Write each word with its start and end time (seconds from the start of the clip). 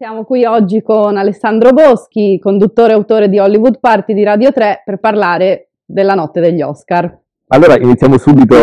Siamo 0.00 0.24
qui 0.24 0.46
oggi 0.46 0.80
con 0.80 1.18
Alessandro 1.18 1.74
Boschi, 1.74 2.38
conduttore 2.38 2.92
e 2.92 2.94
autore 2.94 3.28
di 3.28 3.38
Hollywood 3.38 3.80
Party 3.80 4.14
di 4.14 4.22
Radio 4.24 4.50
3, 4.50 4.80
per 4.82 4.96
parlare 4.96 5.72
della 5.84 6.14
notte 6.14 6.40
degli 6.40 6.62
Oscar. 6.62 7.20
Allora 7.48 7.76
iniziamo 7.76 8.16
subito 8.16 8.56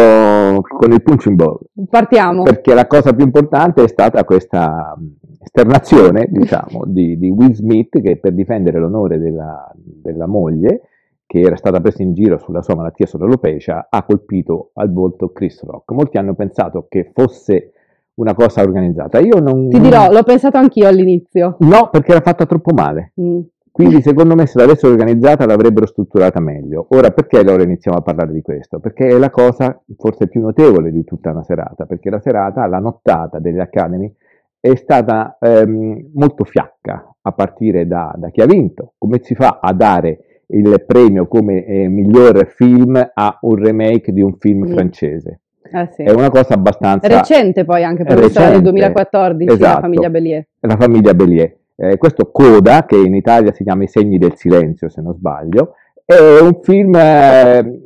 con 0.68 0.92
il 0.92 1.04
punch 1.04 1.26
in 1.26 1.36
ball. 1.36 1.60
Partiamo. 1.92 2.42
Perché 2.42 2.74
la 2.74 2.88
cosa 2.88 3.14
più 3.14 3.24
importante 3.24 3.84
è 3.84 3.88
stata 3.88 4.24
questa 4.24 4.98
esternazione, 5.40 6.26
diciamo, 6.34 6.86
di, 6.88 7.20
di, 7.20 7.30
Will 7.30 7.54
Smith 7.54 8.02
che 8.02 8.18
per 8.18 8.34
difendere 8.34 8.80
l'onore 8.80 9.20
della, 9.20 9.72
della 9.76 10.26
moglie, 10.26 10.88
che 11.28 11.42
era 11.42 11.56
stata 11.56 11.80
presa 11.80 12.02
in 12.02 12.16
giro 12.16 12.40
sulla 12.40 12.64
sua 12.64 12.74
malattia 12.74 13.06
sovralopecia, 13.06 13.90
ha 13.92 14.04
colpito 14.06 14.72
al 14.74 14.92
volto 14.92 15.32
Chris 15.34 15.64
Rock. 15.64 15.92
Molti 15.92 16.18
hanno 16.18 16.34
pensato 16.34 16.88
che 16.90 17.12
fosse 17.14 17.74
una 18.18 18.34
cosa 18.34 18.62
organizzata. 18.62 19.20
Io 19.20 19.40
non... 19.40 19.70
Ti 19.70 19.80
dirò, 19.80 20.12
l'ho 20.12 20.24
pensato 20.24 20.58
anch'io 20.58 20.88
all'inizio. 20.88 21.58
No, 21.60 21.90
perché 21.90 22.12
era 22.12 22.22
fatta 22.22 22.46
troppo 22.46 22.74
male. 22.74 23.14
Mm. 23.22 23.40
Quindi 23.78 24.02
secondo 24.02 24.34
me 24.34 24.48
se 24.48 24.58
l'avessero 24.58 24.92
organizzata 24.92 25.46
l'avrebbero 25.46 25.86
strutturata 25.86 26.40
meglio. 26.40 26.88
Ora 26.90 27.12
perché 27.12 27.38
allora 27.38 27.62
iniziamo 27.62 27.98
a 27.98 28.02
parlare 28.02 28.34
di 28.34 28.42
questo? 28.42 28.80
Perché 28.80 29.08
è 29.08 29.18
la 29.20 29.30
cosa 29.30 29.80
forse 29.98 30.28
più 30.28 30.42
notevole 30.42 30.92
di 30.92 31.04
tutta 31.04 31.30
una 31.30 31.44
serata, 31.44 31.86
perché 31.86 32.10
la 32.10 32.20
serata, 32.20 32.66
la 32.66 32.80
nottata 32.80 33.38
degli 33.38 33.60
Academy 33.60 34.12
è 34.60 34.74
stata 34.74 35.38
ehm, 35.40 36.10
molto 36.16 36.44
fiacca 36.44 37.16
a 37.22 37.32
partire 37.34 37.86
da, 37.86 38.12
da, 38.18 38.32
chi 38.32 38.42
ha 38.42 38.48
vinto. 38.48 38.94
Come 38.98 39.20
si 39.22 39.36
fa 39.36 39.60
a 39.62 39.72
dare 39.74 40.42
il 40.48 40.84
premio 40.88 41.28
come 41.28 41.64
eh, 41.64 41.88
miglior 41.88 42.48
film 42.48 42.96
a 42.96 43.38
un 43.42 43.56
remake 43.56 44.12
di 44.12 44.22
un 44.22 44.34
film 44.40 44.64
mm. 44.64 44.74
francese? 44.74 45.42
Eh 45.72 45.90
sì. 45.94 46.04
È 46.04 46.12
una 46.12 46.30
cosa 46.30 46.54
abbastanza... 46.54 47.08
Recente 47.08 47.66
poi 47.66 47.84
anche 47.84 48.04
per 48.04 48.18
recente, 48.18 48.52
del 48.54 48.62
2014, 48.62 49.52
esatto, 49.52 49.74
la 49.74 49.80
famiglia 49.82 50.10
Bellier. 50.10 50.48
La 50.60 50.78
famiglia 50.78 51.14
Bellier. 51.14 51.56
Eh, 51.76 51.98
questo 51.98 52.32
Coda, 52.32 52.86
che 52.86 52.98
in 52.98 53.14
Italia 53.14 53.54
si 53.54 53.64
chiama 53.64 53.84
I 53.84 53.88
segni 53.88 54.18
del 54.18 54.36
silenzio, 54.36 54.90
se 54.90 55.02
non 55.02 55.14
sbaglio, 55.14 55.74
è 56.04 56.40
un 56.42 56.60
film 56.62 56.96
eh, 56.96 57.82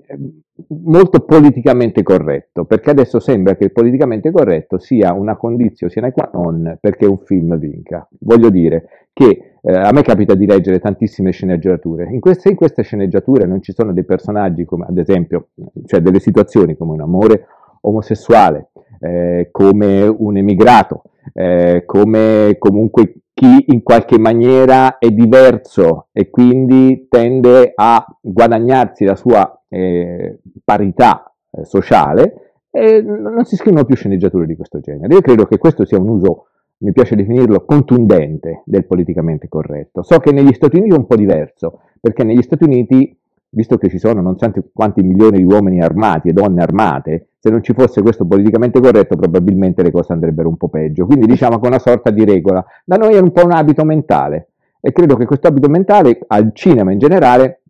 molto 0.83 1.21
politicamente 1.21 2.03
corretto, 2.03 2.65
perché 2.65 2.91
adesso 2.91 3.19
sembra 3.19 3.55
che 3.55 3.65
il 3.65 3.71
politicamente 3.71 4.31
corretto 4.31 4.77
sia 4.77 5.13
una 5.13 5.35
condizione 5.35 5.91
sine 5.91 6.11
qua 6.11 6.29
non 6.33 6.77
perché 6.79 7.05
un 7.05 7.19
film 7.19 7.57
vinca. 7.57 8.07
Voglio 8.19 8.49
dire 8.49 9.07
che 9.13 9.55
eh, 9.61 9.73
a 9.73 9.91
me 9.91 10.01
capita 10.03 10.35
di 10.35 10.45
leggere 10.45 10.79
tantissime 10.79 11.31
sceneggiature. 11.31 12.07
In 12.11 12.19
queste, 12.19 12.49
in 12.49 12.55
queste 12.55 12.83
sceneggiature 12.83 13.45
non 13.45 13.61
ci 13.61 13.73
sono 13.73 13.91
dei 13.93 14.05
personaggi 14.05 14.65
come, 14.65 14.85
ad 14.87 14.97
esempio, 14.97 15.49
cioè 15.85 15.99
delle 15.99 16.19
situazioni 16.19 16.75
come 16.75 16.93
un 16.93 17.01
amore 17.01 17.47
omosessuale, 17.81 18.69
eh, 18.99 19.49
come 19.51 20.07
un 20.07 20.37
emigrato, 20.37 21.03
eh, 21.33 21.83
come 21.85 22.55
comunque 22.57 23.15
chi 23.33 23.65
in 23.67 23.81
qualche 23.81 24.19
maniera 24.19 24.97
è 24.97 25.09
diverso 25.09 26.07
e 26.11 26.29
quindi 26.29 27.07
tende 27.09 27.71
a 27.73 28.05
guadagnarsi 28.19 29.05
la 29.05 29.15
sua 29.15 29.63
eh, 29.69 30.39
parità 30.63 31.33
eh, 31.51 31.65
sociale, 31.65 32.35
non 32.71 33.43
si 33.43 33.57
scrivono 33.57 33.83
più 33.83 33.95
sceneggiature 33.95 34.45
di 34.45 34.55
questo 34.55 34.79
genere. 34.79 35.13
Io 35.13 35.21
credo 35.21 35.45
che 35.45 35.57
questo 35.57 35.83
sia 35.85 35.99
un 35.99 36.07
uso, 36.07 36.45
mi 36.77 36.93
piace 36.93 37.15
definirlo, 37.15 37.65
contundente 37.65 38.63
del 38.65 38.85
politicamente 38.85 39.49
corretto. 39.49 40.03
So 40.03 40.19
che 40.19 40.31
negli 40.31 40.53
Stati 40.53 40.77
Uniti 40.77 40.93
è 40.93 40.97
un 40.97 41.05
po' 41.05 41.17
diverso, 41.17 41.81
perché 41.99 42.23
negli 42.23 42.41
Stati 42.41 42.63
Uniti 42.63 43.17
visto 43.53 43.77
che 43.77 43.89
ci 43.89 43.99
sono 43.99 44.21
non 44.21 44.37
so 44.37 44.51
quanti 44.73 45.03
milioni 45.03 45.37
di 45.37 45.43
uomini 45.43 45.81
armati 45.81 46.29
e 46.29 46.33
donne 46.33 46.61
armate, 46.61 47.29
se 47.39 47.49
non 47.49 47.61
ci 47.63 47.73
fosse 47.73 48.01
questo 48.01 48.25
politicamente 48.25 48.79
corretto 48.79 49.15
probabilmente 49.15 49.83
le 49.83 49.91
cose 49.91 50.13
andrebbero 50.13 50.47
un 50.47 50.57
po' 50.57 50.69
peggio. 50.69 51.05
Quindi 51.05 51.25
diciamo 51.27 51.59
che 51.59 51.65
è 51.65 51.67
una 51.67 51.79
sorta 51.79 52.11
di 52.11 52.23
regola. 52.23 52.63
Da 52.85 52.95
noi 52.95 53.15
è 53.15 53.19
un 53.19 53.31
po' 53.31 53.43
un 53.45 53.51
abito 53.51 53.83
mentale 53.83 54.49
e 54.79 54.91
credo 54.91 55.15
che 55.15 55.25
questo 55.25 55.47
abito 55.47 55.69
mentale 55.69 56.19
al 56.27 56.51
cinema 56.53 56.91
in 56.91 56.99
generale 56.99 57.61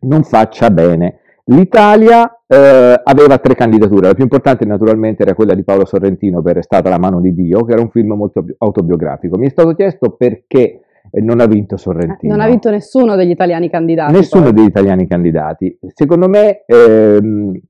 non 0.00 0.22
faccia 0.22 0.70
bene. 0.70 1.18
L'Italia 1.46 2.42
eh, 2.46 3.00
aveva 3.02 3.38
tre 3.38 3.54
candidature, 3.54 4.06
la 4.06 4.14
più 4.14 4.22
importante 4.22 4.64
naturalmente 4.64 5.22
era 5.22 5.34
quella 5.34 5.54
di 5.54 5.64
Paolo 5.64 5.84
Sorrentino 5.84 6.40
per 6.40 6.58
È 6.58 6.62
stata 6.62 6.88
la 6.88 6.98
mano 6.98 7.20
di 7.20 7.34
Dio, 7.34 7.64
che 7.64 7.72
era 7.72 7.80
un 7.80 7.90
film 7.90 8.12
molto 8.12 8.44
autobiografico. 8.58 9.36
Mi 9.38 9.46
è 9.46 9.50
stato 9.50 9.74
chiesto 9.74 10.10
perché 10.10 10.81
non 11.20 11.40
ha 11.40 11.46
vinto 11.46 11.76
Sorrentino. 11.76 12.34
Non 12.34 12.44
ha 12.44 12.48
vinto 12.48 12.70
nessuno 12.70 13.16
degli 13.16 13.30
italiani 13.30 13.68
candidati. 13.68 14.12
Nessuno 14.12 14.44
poi. 14.44 14.52
degli 14.54 14.66
italiani 14.66 15.06
candidati. 15.06 15.78
Secondo 15.94 16.28
me 16.28 16.64
ehm, 16.64 17.60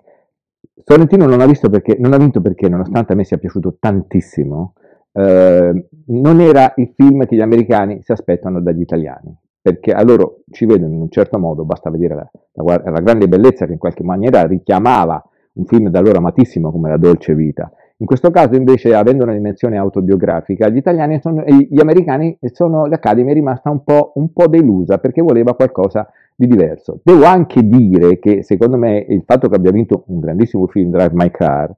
Sorrentino 0.84 1.26
non 1.26 1.41
ha, 1.41 1.47
perché, 1.47 1.97
non 1.98 2.12
ha, 2.12 2.16
vinto 2.19 2.41
perché, 2.41 2.69
nonostante 2.69 3.12
a 3.12 3.16
me 3.16 3.25
sia 3.25 3.38
piaciuto 3.38 3.76
tantissimo, 3.78 4.75
eh, 5.12 5.86
non 6.06 6.41
era 6.41 6.72
il 6.76 6.92
film 6.94 7.26
che 7.26 7.36
gli 7.36 7.41
americani 7.41 8.00
si 8.02 8.12
aspettano 8.12 8.60
dagli 8.60 8.81
italiani. 8.81 9.36
Perché 9.60 9.92
a 9.92 10.02
loro 10.02 10.42
ci 10.50 10.66
vedono 10.66 10.94
in 10.94 11.00
un 11.00 11.10
certo 11.10 11.38
modo, 11.38 11.64
basta 11.64 11.88
vedere 11.88 12.14
la, 12.14 12.31
la, 12.64 12.82
la 12.84 13.00
grande 13.00 13.28
bellezza 13.28 13.66
che 13.66 13.72
in 13.72 13.78
qualche 13.78 14.02
maniera 14.02 14.44
richiamava 14.44 15.22
un 15.54 15.66
film 15.66 15.88
da 15.88 16.00
loro 16.00 16.19
amatissimo 16.19 16.72
come 16.72 16.88
La 16.88 16.97
Dolce 16.97 17.34
Vita 17.34 17.70
in 17.98 18.06
questo 18.06 18.30
caso 18.30 18.56
invece, 18.56 18.94
avendo 18.94 19.22
una 19.25 19.32
dimensione 19.32 19.76
autobiografica, 19.76 20.69
gli 20.69 20.82
sono, 21.20 21.44
gli 21.44 21.80
americani 21.80 22.36
sono, 22.53 22.86
l'Academy 22.86 23.30
è 23.30 23.34
rimasta 23.34 23.70
un 23.70 23.84
po', 23.84 24.12
un 24.16 24.32
po' 24.32 24.48
delusa 24.48 24.98
perché 24.98 25.22
voleva 25.22 25.54
qualcosa 25.54 26.10
di 26.34 26.47
diverso. 26.47 26.98
Devo 27.02 27.25
anche 27.25 27.66
dire 27.66 28.19
che 28.19 28.42
secondo 28.42 28.76
me 28.76 29.04
il 29.08 29.22
fatto 29.25 29.48
che 29.48 29.54
abbia 29.54 29.70
vinto 29.70 30.04
un 30.08 30.20
grandissimo 30.20 30.66
film, 30.66 30.91
Drive 30.91 31.14
My 31.14 31.31
Car, 31.31 31.72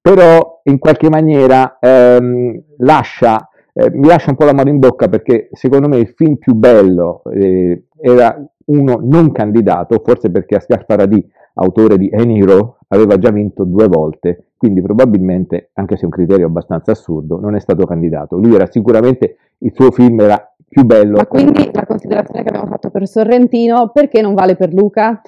però 0.00 0.60
in 0.64 0.78
qualche 0.78 1.08
maniera 1.08 1.78
ehm, 1.80 2.60
lascia, 2.78 3.48
eh, 3.72 3.90
mi 3.90 4.08
lascia 4.08 4.30
un 4.30 4.36
po' 4.36 4.44
la 4.44 4.52
mano 4.52 4.68
in 4.68 4.80
bocca 4.80 5.08
perché 5.08 5.48
secondo 5.52 5.86
me 5.86 5.98
il 5.98 6.12
film 6.16 6.36
più 6.36 6.54
bello 6.54 7.22
eh, 7.32 7.84
era 8.00 8.44
uno 8.64 8.98
non 9.00 9.30
candidato, 9.30 10.02
forse 10.04 10.30
perché 10.30 10.56
Asghar 10.56 10.84
Faradi, 10.84 11.24
autore 11.54 11.98
di 11.98 12.08
Eniro, 12.12 12.78
aveva 12.88 13.18
già 13.18 13.30
vinto 13.30 13.64
due 13.64 13.88
volte 13.88 14.46
quindi 14.62 14.80
probabilmente, 14.80 15.70
anche 15.72 15.96
se 15.96 16.02
è 16.02 16.04
un 16.04 16.12
criterio 16.12 16.46
abbastanza 16.46 16.92
assurdo, 16.92 17.40
non 17.40 17.56
è 17.56 17.58
stato 17.58 17.84
candidato. 17.84 18.36
Lui 18.36 18.54
era 18.54 18.68
sicuramente, 18.70 19.36
il 19.58 19.72
suo 19.74 19.90
film 19.90 20.20
era 20.20 20.54
più 20.68 20.84
bello. 20.84 21.16
Ma 21.16 21.26
quindi 21.26 21.68
la 21.72 21.84
considerazione 21.84 22.44
che 22.44 22.48
abbiamo 22.50 22.68
fatto 22.68 22.88
per 22.88 23.08
Sorrentino, 23.08 23.90
perché 23.92 24.20
non 24.20 24.34
vale 24.34 24.54
per 24.54 24.72
Luca? 24.72 25.20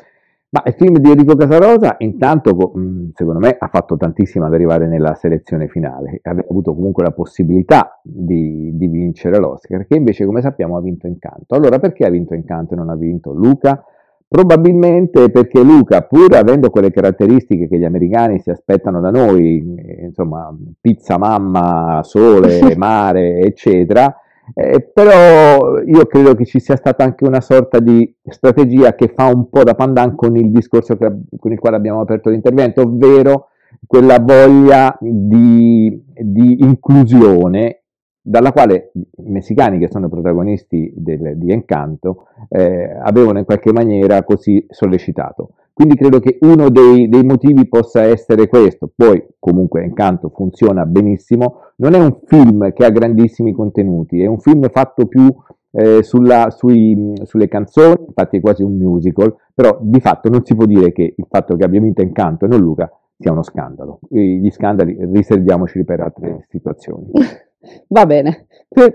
Ma 0.50 0.62
il 0.66 0.74
film 0.74 0.98
di 0.98 1.10
Enrico 1.10 1.34
Casarosa, 1.34 1.96
intanto, 1.98 2.50
secondo 3.12 3.40
me, 3.40 3.56
ha 3.58 3.66
fatto 3.66 3.96
tantissimo 3.96 4.46
ad 4.46 4.54
arrivare 4.54 4.86
nella 4.86 5.16
selezione 5.16 5.66
finale. 5.66 6.20
Aveva 6.22 6.46
avuto 6.48 6.72
comunque 6.72 7.02
la 7.02 7.10
possibilità 7.10 7.98
di, 8.04 8.70
di 8.76 8.86
vincere 8.86 9.38
l'Oscar, 9.38 9.84
che 9.84 9.96
invece, 9.96 10.26
come 10.26 10.42
sappiamo, 10.42 10.76
ha 10.76 10.80
vinto 10.80 11.08
Incanto. 11.08 11.56
Allora, 11.56 11.80
perché 11.80 12.06
ha 12.06 12.10
vinto 12.10 12.34
Incanto 12.34 12.74
e 12.74 12.76
non 12.76 12.88
ha 12.88 12.94
vinto 12.94 13.32
Luca? 13.32 13.84
Probabilmente 14.34 15.30
perché 15.30 15.62
Luca, 15.62 16.00
pur 16.00 16.34
avendo 16.34 16.68
quelle 16.68 16.90
caratteristiche 16.90 17.68
che 17.68 17.78
gli 17.78 17.84
americani 17.84 18.40
si 18.40 18.50
aspettano 18.50 18.98
da 18.98 19.10
noi, 19.10 19.64
insomma, 20.02 20.52
pizza, 20.80 21.18
mamma, 21.18 22.00
sole, 22.02 22.74
mare, 22.76 23.38
eccetera, 23.38 24.12
eh, 24.52 24.80
però 24.92 25.78
io 25.82 26.06
credo 26.06 26.34
che 26.34 26.46
ci 26.46 26.58
sia 26.58 26.74
stata 26.74 27.04
anche 27.04 27.24
una 27.24 27.40
sorta 27.40 27.78
di 27.78 28.12
strategia 28.24 28.96
che 28.96 29.12
fa 29.14 29.26
un 29.26 29.48
po' 29.48 29.62
da 29.62 29.76
pandan 29.76 30.16
con 30.16 30.36
il 30.36 30.50
discorso 30.50 30.96
che, 30.96 31.12
con 31.38 31.52
il 31.52 31.60
quale 31.60 31.76
abbiamo 31.76 32.00
aperto 32.00 32.28
l'intervento, 32.28 32.80
ovvero 32.80 33.50
quella 33.86 34.18
voglia 34.18 34.98
di, 35.00 35.96
di 36.12 36.56
inclusione 36.58 37.83
dalla 38.26 38.52
quale 38.52 38.90
i 38.94 39.30
messicani, 39.30 39.78
che 39.78 39.90
sono 39.90 40.08
protagonisti 40.08 40.90
del, 40.96 41.36
di 41.36 41.52
Encanto, 41.52 42.28
eh, 42.48 42.90
avevano 42.90 43.38
in 43.38 43.44
qualche 43.44 43.70
maniera 43.70 44.24
così 44.24 44.64
sollecitato. 44.70 45.50
Quindi 45.74 45.96
credo 45.96 46.20
che 46.20 46.38
uno 46.40 46.70
dei, 46.70 47.08
dei, 47.08 47.22
motivi 47.22 47.68
possa 47.68 48.04
essere 48.04 48.48
questo. 48.48 48.90
Poi, 48.94 49.22
comunque, 49.38 49.82
Encanto 49.82 50.30
funziona 50.34 50.86
benissimo. 50.86 51.72
Non 51.76 51.92
è 51.92 51.98
un 51.98 52.20
film 52.24 52.72
che 52.72 52.86
ha 52.86 52.90
grandissimi 52.90 53.52
contenuti, 53.52 54.22
è 54.22 54.26
un 54.26 54.38
film 54.38 54.70
fatto 54.70 55.06
più 55.06 55.26
eh, 55.72 56.02
sulla, 56.02 56.48
sui, 56.50 57.12
sulle 57.24 57.48
canzoni, 57.48 58.04
infatti 58.06 58.38
è 58.38 58.40
quasi 58.40 58.62
un 58.62 58.76
musical, 58.76 59.34
però 59.52 59.76
di 59.82 60.00
fatto 60.00 60.30
non 60.30 60.44
si 60.44 60.54
può 60.54 60.64
dire 60.64 60.92
che 60.92 61.14
il 61.14 61.26
fatto 61.28 61.56
che 61.56 61.64
abbia 61.64 61.80
vinto 61.80 62.00
Encanto 62.00 62.46
e 62.46 62.48
non 62.48 62.60
Luca 62.60 62.90
sia 63.18 63.32
uno 63.32 63.42
scandalo. 63.42 63.98
E 64.10 64.20
gli 64.20 64.50
scandali 64.50 64.96
riserviamoci 65.12 65.84
per 65.84 66.00
altre 66.00 66.46
situazioni. 66.48 67.10
Va 67.88 68.06
bene, 68.06 68.46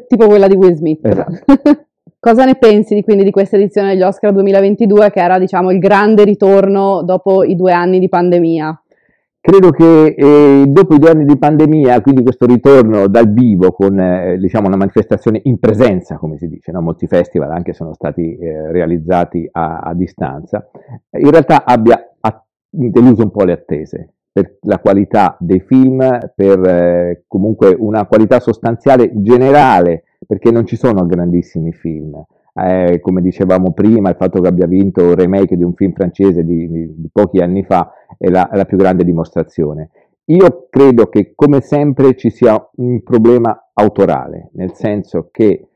tipo 0.08 0.28
quella 0.28 0.48
di 0.48 0.56
Will 0.56 0.74
Smith. 0.74 1.06
Esatto. 1.06 1.32
Cosa 2.22 2.44
ne 2.44 2.56
pensi 2.56 2.96
di, 2.96 3.02
quindi 3.02 3.24
di 3.24 3.32
questa 3.32 3.56
edizione 3.56 3.94
degli 3.94 4.02
Oscar 4.02 4.34
2022 4.34 5.10
che 5.10 5.22
era 5.22 5.40
diciamo 5.40 5.72
il 5.72 5.80
grande 5.80 6.26
ritorno 6.26 7.02
dopo 7.02 7.46
i 7.46 7.56
due 7.56 7.72
anni 7.72 7.98
di 7.98 8.10
pandemia? 8.10 8.84
Credo 9.40 9.70
che 9.72 10.16
eh, 10.18 10.66
dopo 10.68 10.96
i 10.96 11.00
due 11.00 11.12
anni 11.12 11.24
di 11.24 11.38
pandemia, 11.38 12.02
quindi 12.02 12.24
questo 12.24 12.46
ritorno 12.46 13.08
dal 13.08 13.32
vivo 13.32 13.72
con 13.72 13.98
eh, 13.98 14.38
diciamo 14.38 14.68
una 14.68 14.76
manifestazione 14.76 15.40
in 15.46 15.60
presenza, 15.60 16.18
come 16.18 16.38
si 16.38 16.50
dice, 16.50 16.74
no? 16.74 16.82
molti 16.82 17.08
festival 17.08 17.52
anche 17.52 17.72
sono 17.72 17.94
stati 17.94 18.38
eh, 18.38 18.70
realizzati 18.70 19.48
a, 19.50 19.80
a, 19.80 19.94
distanza, 19.94 20.70
in 21.12 21.32
realtà 21.32 21.64
abbia 21.64 22.06
deluso 22.70 23.24
un 23.24 23.32
po' 23.32 23.46
le 23.46 23.54
attese 23.54 24.14
per 24.32 24.58
la 24.62 24.80
qualità 24.80 25.36
dei 25.40 25.60
film, 25.60 26.00
per 26.36 26.60
eh, 26.66 27.24
comunque 27.28 27.76
una 27.78 28.06
qualità 28.06 28.40
sostanziale 28.40 29.12
generale, 29.14 30.04
perché 30.26 30.52
non 30.52 30.66
ci 30.66 30.76
sono 30.76 31.06
grandissimi 31.06 31.72
film. 31.72 32.22
Eh, 32.54 33.00
come 33.02 33.22
dicevamo 33.22 33.72
prima, 33.72 34.10
il 34.10 34.16
fatto 34.18 34.42
che 34.42 34.48
abbia 34.48 34.68
vinto 34.68 35.04
un 35.04 35.16
remake 35.16 35.56
di 35.56 35.64
un 35.64 35.74
film 35.74 35.94
francese 35.94 36.44
di, 36.44 36.70
di, 36.70 36.94
di 36.96 37.10
pochi 37.12 37.40
anni 37.40 37.64
fa 37.64 37.92
è 38.18 38.30
la, 38.30 38.50
è 38.50 38.56
la 38.56 38.66
più 38.66 38.78
grande 38.78 39.04
dimostrazione. 39.04 39.90
Io 40.26 40.68
credo 40.70 41.08
che 41.08 41.34
come 41.36 41.62
sempre 41.62 42.16
ci 42.16 42.30
sia 42.30 42.70
un 42.76 43.02
problema 43.02 43.70
autorale, 43.74 44.50
nel 44.54 44.74
senso 44.74 45.30
che 45.32 45.68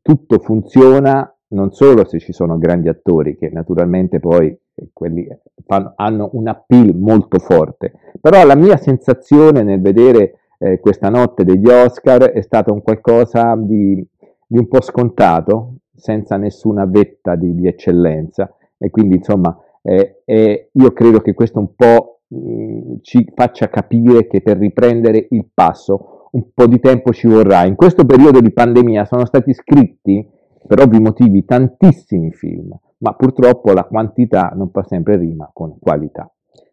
tutto 0.00 0.38
funziona 0.38 1.32
non 1.48 1.72
solo 1.72 2.06
se 2.06 2.18
ci 2.18 2.32
sono 2.32 2.58
grandi 2.58 2.88
attori, 2.88 3.36
che 3.36 3.50
naturalmente 3.50 4.20
poi 4.20 4.46
eh, 4.46 4.88
quelli 4.92 5.26
fanno, 5.64 5.92
hanno 5.96 6.30
un 6.32 6.48
appeal 6.48 6.94
molto 6.94 7.38
forte, 7.38 7.92
però 8.20 8.44
la 8.44 8.56
mia 8.56 8.76
sensazione 8.76 9.62
nel 9.62 9.80
vedere 9.80 10.40
eh, 10.58 10.80
questa 10.80 11.08
notte 11.08 11.44
degli 11.44 11.68
Oscar 11.68 12.30
è 12.30 12.40
stata 12.42 12.72
un 12.72 12.82
qualcosa 12.82 13.54
di, 13.56 14.04
di 14.46 14.58
un 14.58 14.68
po' 14.68 14.82
scontato, 14.82 15.74
senza 15.94 16.36
nessuna 16.36 16.84
vetta 16.86 17.34
di, 17.34 17.54
di 17.54 17.66
eccellenza 17.66 18.54
e 18.78 18.90
quindi 18.90 19.16
insomma 19.16 19.56
eh, 19.82 20.22
eh, 20.24 20.70
io 20.72 20.92
credo 20.92 21.20
che 21.20 21.34
questo 21.34 21.58
un 21.58 21.74
po' 21.74 22.20
mh, 22.28 22.98
ci 23.02 23.30
faccia 23.34 23.68
capire 23.68 24.26
che 24.26 24.40
per 24.40 24.58
riprendere 24.58 25.26
il 25.30 25.46
passo 25.52 26.28
un 26.30 26.52
po' 26.52 26.66
di 26.66 26.78
tempo 26.78 27.12
ci 27.12 27.26
vorrà. 27.26 27.64
In 27.64 27.74
questo 27.74 28.04
periodo 28.04 28.40
di 28.40 28.52
pandemia 28.52 29.06
sono 29.06 29.24
stati 29.24 29.52
scritti 29.54 30.26
per 30.68 30.80
ovvi 30.80 31.00
motivi 31.00 31.44
tantissimi 31.44 32.30
film, 32.30 32.78
ma 32.98 33.14
purtroppo 33.14 33.72
la 33.72 33.84
quantità 33.84 34.52
non 34.54 34.70
fa 34.70 34.84
sempre 34.84 35.16
rima 35.16 35.50
con 35.52 35.78
qualità. 35.80 36.30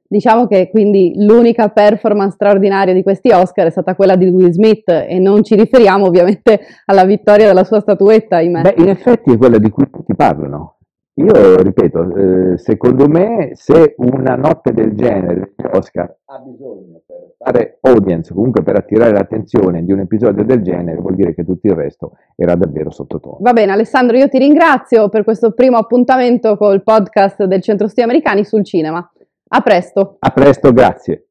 Diciamo 0.07 0.45
che 0.45 0.69
quindi 0.69 1.13
l'unica 1.15 1.69
performance 1.69 2.35
straordinaria 2.35 2.93
di 2.93 3.01
questi 3.01 3.31
Oscar 3.31 3.67
è 3.67 3.71
stata 3.71 3.95
quella 3.95 4.15
di 4.15 4.27
Will 4.27 4.51
Smith 4.51 4.87
e 4.89 5.17
non 5.17 5.43
ci 5.43 5.55
riferiamo 5.55 6.05
ovviamente 6.05 6.59
alla 6.85 7.05
vittoria 7.05 7.47
della 7.47 7.63
sua 7.63 7.79
statuetta. 7.79 8.37
Beh, 8.37 8.75
in 8.77 8.89
effetti 8.89 9.31
è 9.31 9.37
quella 9.37 9.57
di 9.57 9.69
cui 9.69 9.89
tutti 9.89 10.13
parlano. 10.13 10.75
Io 11.17 11.61
ripeto, 11.61 12.15
eh, 12.15 12.57
secondo 12.57 13.07
me 13.07 13.51
se 13.53 13.95
una 13.99 14.35
notte 14.35 14.73
del 14.73 14.93
genere 14.95 15.53
Oscar 15.71 16.13
ha 16.25 16.39
bisogno 16.39 17.01
fare 17.45 17.77
audience, 17.81 18.33
comunque 18.33 18.63
per 18.63 18.75
attirare 18.75 19.11
l'attenzione 19.11 19.83
di 19.83 19.91
un 19.91 19.99
episodio 19.99 20.43
del 20.43 20.63
genere, 20.63 20.99
vuol 20.99 21.13
dire 21.13 21.35
che 21.35 21.45
tutto 21.45 21.67
il 21.67 21.75
resto 21.75 22.13
era 22.35 22.55
davvero 22.55 22.89
sottotono. 22.89 23.37
Va 23.39 23.53
bene 23.53 23.71
Alessandro, 23.71 24.17
io 24.17 24.27
ti 24.27 24.39
ringrazio 24.39 25.09
per 25.09 25.23
questo 25.23 25.51
primo 25.51 25.77
appuntamento 25.77 26.57
col 26.57 26.81
podcast 26.81 27.43
del 27.43 27.61
Centro 27.61 27.87
Studi 27.87 28.01
Americani 28.01 28.43
sul 28.43 28.65
cinema. 28.65 29.07
A 29.47 29.61
presto. 29.61 30.15
A 30.19 30.29
presto, 30.31 30.73
grazie. 30.73 31.27